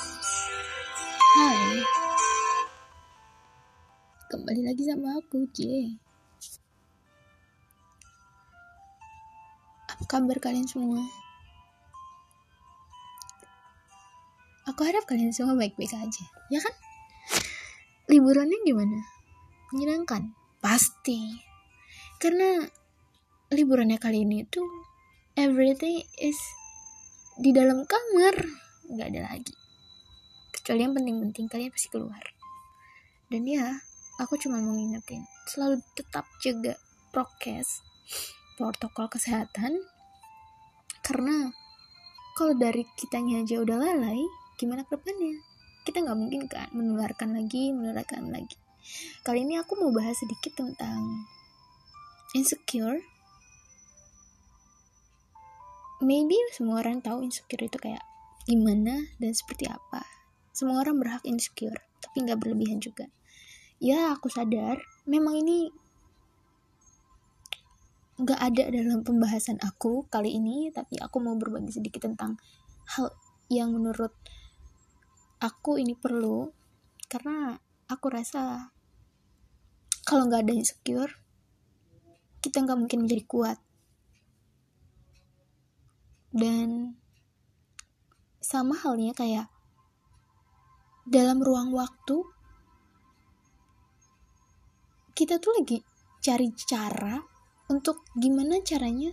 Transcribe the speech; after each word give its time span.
Hai 0.00 1.84
Kembali 4.32 4.64
lagi 4.64 4.88
sama 4.88 5.20
aku 5.20 5.44
J 5.52 5.92
Apa 9.92 10.04
kabar 10.08 10.40
kalian 10.40 10.64
semua? 10.64 11.04
Aku 14.72 14.80
harap 14.88 15.04
kalian 15.04 15.36
semua 15.36 15.52
baik-baik 15.52 15.92
aja 15.92 16.24
Ya 16.48 16.64
kan? 16.64 16.72
Liburannya 18.08 18.56
gimana? 18.64 19.04
Menyenangkan? 19.76 20.32
Pasti 20.64 21.44
Karena 22.16 22.64
liburannya 23.52 24.00
kali 24.00 24.24
ini 24.24 24.48
tuh 24.48 24.64
Everything 25.36 26.00
is 26.24 26.40
di 27.36 27.52
dalam 27.52 27.84
kamar 27.84 28.36
nggak 28.88 29.08
ada 29.12 29.22
lagi 29.28 29.59
kecuali 30.60 30.84
yang 30.84 30.92
penting-penting 30.92 31.48
kalian 31.48 31.72
pasti 31.72 31.88
keluar. 31.88 32.24
Dan 33.32 33.48
ya 33.48 33.80
aku 34.20 34.36
cuma 34.36 34.60
mau 34.60 34.76
ngingetin 34.76 35.24
selalu 35.48 35.80
tetap 35.96 36.28
jaga 36.44 36.76
prokes 37.08 37.80
protokol 38.60 39.08
kesehatan 39.08 39.80
karena 41.00 41.48
kalau 42.36 42.52
dari 42.54 42.84
kitanya 42.94 43.40
aja 43.40 43.64
udah 43.64 43.76
lalai 43.80 44.20
gimana 44.60 44.84
ke 44.84 44.92
depannya? 44.94 45.40
Kita 45.88 46.04
nggak 46.04 46.18
mungkin 46.18 46.44
kan 46.46 46.68
menularkan 46.76 47.32
lagi 47.32 47.72
menularkan 47.72 48.28
lagi. 48.28 48.56
Kali 49.24 49.44
ini 49.44 49.56
aku 49.56 49.80
mau 49.80 49.88
bahas 49.92 50.18
sedikit 50.20 50.60
tentang 50.60 51.24
insecure. 52.36 53.00
Maybe 56.00 56.36
semua 56.52 56.80
orang 56.80 57.04
tahu 57.04 57.24
insecure 57.24 57.64
itu 57.64 57.76
kayak 57.76 58.04
gimana 58.48 59.08
dan 59.20 59.32
seperti 59.32 59.68
apa. 59.68 60.09
Semua 60.60 60.84
orang 60.84 61.00
berhak 61.00 61.24
insecure, 61.24 61.80
tapi 62.04 62.20
nggak 62.20 62.36
berlebihan 62.36 62.84
juga. 62.84 63.08
Ya, 63.80 64.12
aku 64.12 64.28
sadar, 64.28 64.76
memang 65.08 65.40
ini 65.40 65.72
nggak 68.20 68.36
ada 68.36 68.68
dalam 68.68 69.00
pembahasan 69.00 69.56
aku 69.64 70.04
kali 70.12 70.36
ini, 70.36 70.68
tapi 70.68 71.00
aku 71.00 71.16
mau 71.16 71.32
berbagi 71.40 71.72
sedikit 71.72 72.04
tentang 72.04 72.36
hal 72.92 73.08
yang 73.48 73.72
menurut 73.72 74.12
aku 75.40 75.80
ini 75.80 75.96
perlu, 75.96 76.52
karena 77.08 77.56
aku 77.88 78.12
rasa 78.12 78.68
kalau 80.04 80.28
nggak 80.28 80.44
ada 80.44 80.52
insecure, 80.52 81.16
kita 82.44 82.60
nggak 82.60 82.76
mungkin 82.76 83.08
menjadi 83.08 83.24
kuat 83.24 83.56
dan 86.36 87.00
sama 88.44 88.76
halnya 88.76 89.16
kayak 89.16 89.48
dalam 91.10 91.42
ruang 91.42 91.74
waktu 91.74 92.22
kita 95.18 95.42
tuh 95.42 95.58
lagi 95.58 95.82
cari 96.22 96.54
cara 96.54 97.18
untuk 97.66 98.06
gimana 98.14 98.62
caranya 98.62 99.10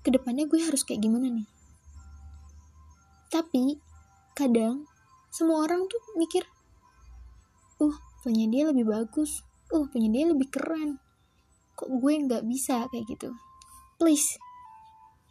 ke 0.00 0.08
depannya 0.08 0.48
gue 0.48 0.64
harus 0.64 0.80
kayak 0.80 1.04
gimana 1.04 1.28
nih. 1.28 1.44
Tapi 3.28 3.76
kadang 4.32 4.88
semua 5.28 5.68
orang 5.68 5.84
tuh 5.92 6.00
mikir 6.16 6.48
uh 7.84 7.96
punya 8.24 8.48
dia 8.48 8.72
lebih 8.72 8.88
bagus. 8.88 9.44
Uh 9.68 9.84
punya 9.92 10.08
dia 10.08 10.24
lebih 10.32 10.48
keren. 10.48 10.96
Kok 11.76 12.00
gue 12.00 12.12
nggak 12.26 12.48
bisa? 12.48 12.88
Kayak 12.88 13.12
gitu. 13.12 13.28
Please 14.00 14.40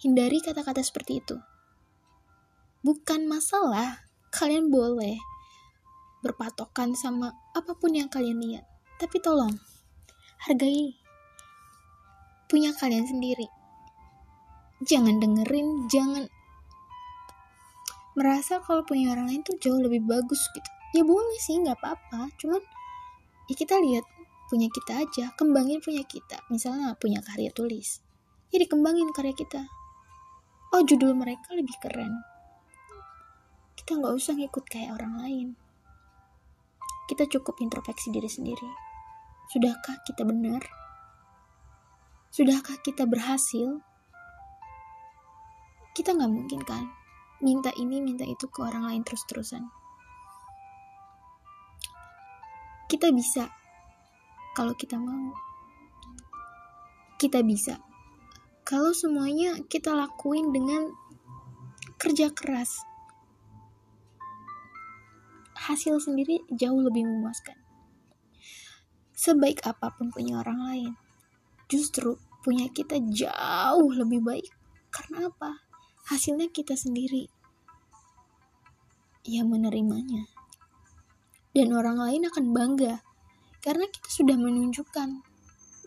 Hindari 0.06 0.38
kata-kata 0.44 0.86
seperti 0.86 1.24
itu. 1.24 1.40
Bukan 2.86 3.26
masalah, 3.26 4.06
kalian 4.30 4.70
boleh 4.70 5.18
berpatokan 6.26 6.98
sama 6.98 7.30
apa 7.54 7.78
pun 7.78 7.94
yang 7.94 8.10
kalian 8.10 8.42
lihat. 8.42 8.66
Tapi 8.98 9.22
tolong, 9.22 9.54
hargai 10.50 10.98
punya 12.50 12.74
kalian 12.74 13.06
sendiri. 13.06 13.46
Jangan 14.82 15.22
dengerin, 15.22 15.86
jangan 15.86 16.26
merasa 18.18 18.58
kalau 18.66 18.82
punya 18.82 19.14
orang 19.14 19.30
lain 19.30 19.46
tuh 19.46 19.54
jauh 19.62 19.78
lebih 19.78 20.02
bagus 20.02 20.42
gitu. 20.58 20.70
Ya 20.98 21.06
boleh 21.06 21.38
sih, 21.38 21.62
nggak 21.62 21.78
apa-apa. 21.78 22.34
Cuman 22.42 22.66
ya 23.46 23.54
kita 23.54 23.78
lihat 23.78 24.10
punya 24.50 24.66
kita 24.74 25.06
aja, 25.06 25.30
kembangin 25.38 25.78
punya 25.86 26.02
kita. 26.02 26.42
Misalnya 26.50 26.98
punya 26.98 27.22
karya 27.22 27.54
tulis, 27.54 28.02
ya 28.50 28.58
dikembangin 28.58 29.14
karya 29.14 29.38
kita 29.38 29.70
oh 30.76 30.84
judul 30.84 31.16
mereka 31.16 31.56
lebih 31.56 31.76
keren 31.80 32.20
kita 33.80 33.96
nggak 33.96 34.16
usah 34.16 34.36
ngikut 34.36 34.66
kayak 34.68 34.96
orang 34.96 35.14
lain 35.20 35.48
kita 37.06 37.30
cukup 37.30 37.62
introspeksi 37.62 38.10
diri 38.10 38.30
sendiri. 38.30 38.70
Sudahkah 39.54 40.02
kita 40.02 40.26
benar? 40.26 40.62
Sudahkah 42.34 42.82
kita 42.82 43.06
berhasil? 43.06 43.80
Kita 45.94 46.18
nggak 46.18 46.32
mungkin 46.34 46.62
kan? 46.66 46.90
Minta 47.46 47.70
ini 47.78 48.02
minta 48.02 48.26
itu 48.26 48.50
ke 48.50 48.66
orang 48.66 48.90
lain 48.90 49.06
terus-terusan. 49.06 49.70
Kita 52.90 53.14
bisa 53.14 53.54
kalau 54.58 54.74
kita 54.74 54.98
mau. 54.98 55.36
Kita 57.22 57.46
bisa. 57.46 57.80
Kalau 58.66 58.98
semuanya 58.98 59.62
kita 59.70 59.94
lakuin 59.94 60.50
dengan 60.50 60.90
kerja 62.02 62.34
keras 62.34 62.95
hasil 65.66 65.98
sendiri 65.98 66.46
jauh 66.54 66.80
lebih 66.80 67.06
memuaskan. 67.06 67.58
Sebaik 69.16 69.66
apa 69.66 69.96
pun 69.96 70.14
punya 70.14 70.44
orang 70.44 70.60
lain 70.62 70.94
justru 71.66 72.18
punya 72.46 72.70
kita 72.70 73.02
jauh 73.10 73.90
lebih 73.90 74.22
baik. 74.22 74.50
Karena 74.94 75.28
apa? 75.28 75.66
Hasilnya 76.06 76.54
kita 76.54 76.78
sendiri 76.78 77.26
yang 79.26 79.50
menerimanya. 79.50 80.30
Dan 81.56 81.74
orang 81.74 81.98
lain 81.98 82.30
akan 82.30 82.46
bangga 82.54 83.02
karena 83.66 83.90
kita 83.90 84.10
sudah 84.14 84.38
menunjukkan. 84.38 85.10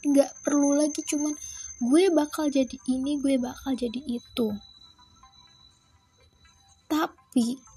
Nggak 0.02 0.30
perlu 0.42 0.74
lagi 0.74 1.00
cuman 1.06 1.34
gue 1.78 2.10
bakal 2.10 2.50
jadi 2.50 2.74
ini 2.90 3.22
gue 3.22 3.38
bakal 3.38 3.78
jadi 3.78 4.02
itu. 4.02 4.48
Tapi 6.88 7.67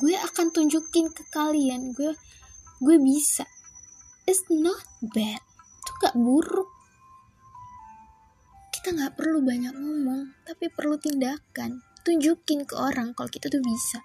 gue 0.00 0.14
akan 0.16 0.54
tunjukin 0.54 1.12
ke 1.12 1.22
kalian. 1.28 1.92
Gue 1.92 2.16
gue 2.80 2.96
bisa. 2.96 3.44
It's 4.24 4.46
not 4.48 4.80
bad. 5.12 5.42
Itu 5.82 5.90
gak 6.00 6.16
buruk. 6.16 6.70
Kita 8.72 8.94
nggak 8.98 9.14
perlu 9.14 9.44
banyak 9.44 9.74
ngomong 9.74 10.46
tapi 10.48 10.72
perlu 10.72 10.96
tindakan. 10.96 11.84
Tunjukin 12.02 12.66
ke 12.66 12.74
orang 12.74 13.14
kalau 13.14 13.30
kita 13.30 13.46
tuh 13.52 13.62
bisa. 13.62 14.02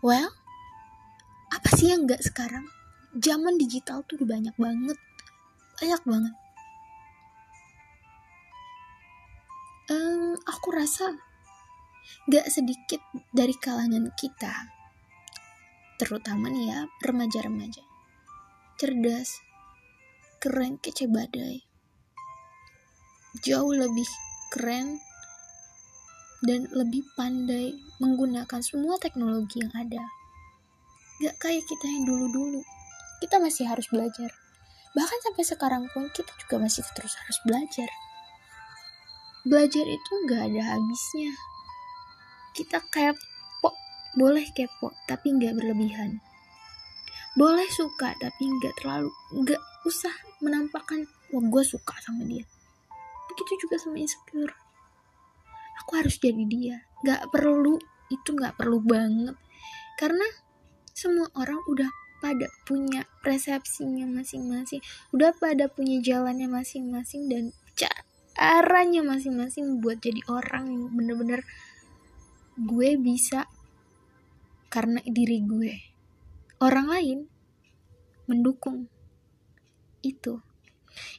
Well 0.00 0.32
apa 1.54 1.68
sih 1.78 1.94
yang 1.94 2.08
nggak 2.08 2.24
sekarang? 2.24 2.66
Zaman 3.14 3.54
digital 3.54 4.02
tuh 4.10 4.18
udah 4.18 4.28
banyak 4.34 4.56
banget. 4.58 4.98
Banyak 5.78 6.02
banget. 6.02 6.34
Um, 9.84 10.34
aku 10.48 10.68
rasa 10.74 11.14
gak 12.26 12.48
sedikit 12.48 13.04
dari 13.30 13.52
kalangan 13.52 14.08
kita 14.16 14.73
terutama 16.00 16.50
nih 16.50 16.70
ya 16.70 16.78
remaja-remaja. 17.02 17.82
Cerdas 18.74 19.38
keren 20.42 20.76
kece 20.76 21.08
badai. 21.08 21.64
Jauh 23.40 23.72
lebih 23.72 24.06
keren 24.52 25.00
dan 26.44 26.68
lebih 26.70 27.02
pandai 27.16 27.72
menggunakan 27.98 28.60
semua 28.60 29.00
teknologi 29.00 29.64
yang 29.64 29.72
ada. 29.72 30.04
Gak 31.24 31.40
kayak 31.40 31.64
kita 31.64 31.86
yang 31.88 32.04
dulu-dulu. 32.04 32.60
Kita 33.24 33.40
masih 33.40 33.64
harus 33.64 33.88
belajar. 33.88 34.28
Bahkan 34.94 35.18
sampai 35.26 35.44
sekarang 35.48 35.84
pun 35.90 36.06
kita 36.12 36.30
juga 36.44 36.62
masih 36.62 36.84
terus 36.94 37.16
harus 37.18 37.38
belajar. 37.48 37.90
Belajar 39.48 39.84
itu 39.88 40.12
nggak 40.28 40.42
ada 40.52 40.62
habisnya. 40.76 41.32
Kita 42.54 42.78
kepo 42.92 43.33
boleh 44.14 44.46
kepo 44.54 44.94
tapi 45.06 45.34
nggak 45.34 45.54
berlebihan. 45.58 46.18
Boleh 47.34 47.66
suka 47.70 48.14
tapi 48.18 48.46
nggak 48.46 48.78
terlalu 48.78 49.10
nggak 49.34 49.62
usah 49.86 50.14
menampakkan 50.42 51.06
wah 51.34 51.44
gue 51.44 51.64
suka 51.66 51.94
sama 52.02 52.22
dia. 52.26 52.46
Begitu 53.30 53.66
juga 53.66 53.76
sama 53.78 53.98
insecure. 53.98 54.54
Aku 55.82 55.98
harus 55.98 56.16
jadi 56.22 56.44
dia. 56.46 56.76
Nggak 57.02 57.34
perlu 57.34 57.76
itu 58.08 58.30
nggak 58.30 58.54
perlu 58.54 58.78
banget. 58.80 59.34
Karena 59.98 60.26
semua 60.94 61.26
orang 61.34 61.58
udah 61.66 61.90
pada 62.24 62.48
punya 62.64 63.04
persepsinya 63.20 64.08
masing-masing 64.08 64.80
udah 65.12 65.36
pada 65.36 65.68
punya 65.68 66.00
jalannya 66.00 66.48
masing-masing 66.48 67.28
dan 67.28 67.52
caranya 67.76 69.04
masing-masing 69.04 69.84
buat 69.84 70.00
jadi 70.00 70.24
orang 70.32 70.72
yang 70.72 70.84
bener-bener 70.96 71.44
gue 72.56 72.90
bisa 72.96 73.44
karena 74.74 74.98
diri 75.06 75.38
gue. 75.46 75.74
Orang 76.58 76.90
lain 76.90 77.30
mendukung 78.26 78.90
itu. 80.02 80.42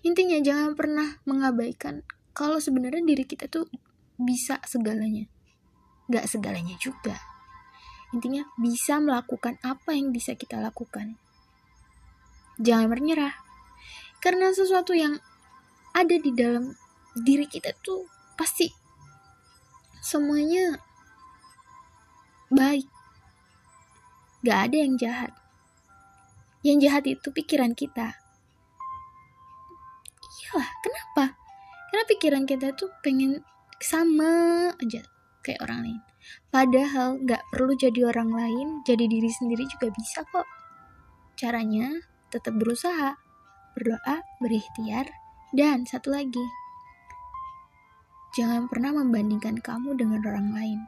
Intinya 0.03 0.35
jangan 0.43 0.75
pernah 0.75 1.23
mengabaikan 1.23 2.03
kalau 2.35 2.59
sebenarnya 2.59 2.99
diri 3.07 3.23
kita 3.23 3.47
tuh 3.47 3.71
bisa 4.19 4.59
segalanya. 4.67 5.31
Gak 6.11 6.27
segalanya 6.27 6.75
juga. 6.75 7.15
Intinya 8.11 8.43
bisa 8.59 8.99
melakukan 8.99 9.55
apa 9.63 9.95
yang 9.95 10.11
bisa 10.11 10.35
kita 10.35 10.59
lakukan. 10.59 11.15
Jangan 12.59 12.91
menyerah. 12.91 13.39
Karena 14.19 14.51
sesuatu 14.51 14.91
yang 14.91 15.15
ada 15.95 16.15
di 16.19 16.35
dalam 16.35 16.75
diri 17.15 17.47
kita 17.47 17.71
tuh 17.79 18.03
pasti 18.35 18.67
semuanya 20.03 20.75
baik. 22.51 22.94
Gak 24.45 24.69
ada 24.69 24.77
yang 24.77 24.93
jahat. 25.01 25.33
Yang 26.61 26.77
jahat 26.85 27.03
itu 27.09 27.27
pikiran 27.33 27.73
kita. 27.73 28.13
Iyalah, 30.21 30.69
kenapa? 30.85 31.25
Karena 31.89 32.03
pikiran 32.05 32.43
kita 32.45 32.77
tuh 32.77 32.93
pengen 33.01 33.41
sama 33.81 34.69
aja 34.77 35.01
kayak 35.41 35.65
orang 35.65 35.79
lain. 35.81 36.01
Padahal 36.53 37.17
gak 37.25 37.41
perlu 37.49 37.73
jadi 37.73 38.05
orang 38.05 38.29
lain, 38.29 38.67
jadi 38.85 39.09
diri 39.09 39.33
sendiri 39.33 39.65
juga 39.65 39.89
bisa 39.89 40.21
kok. 40.29 40.45
Caranya 41.33 41.89
tetap 42.29 42.53
berusaha, 42.53 43.17
berdoa, 43.73 44.21
berikhtiar, 44.37 45.09
dan 45.57 45.89
satu 45.89 46.13
lagi, 46.13 46.45
jangan 48.37 48.69
pernah 48.69 48.93
membandingkan 48.93 49.57
kamu 49.57 49.97
dengan 49.97 50.21
orang 50.21 50.49
lain 50.53 50.79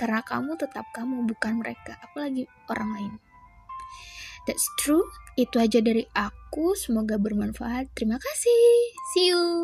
karena 0.00 0.24
kamu 0.24 0.56
tetap 0.56 0.88
kamu 0.96 1.28
bukan 1.28 1.60
mereka. 1.60 2.00
Apalagi 2.00 2.48
orang 2.72 2.90
lain. 2.96 3.12
That's 4.48 4.64
true. 4.80 5.04
Itu 5.36 5.60
aja 5.60 5.84
dari 5.84 6.08
aku. 6.16 6.72
Semoga 6.72 7.20
bermanfaat. 7.20 7.92
Terima 7.92 8.16
kasih. 8.16 8.72
See 9.12 9.28
you 9.28 9.59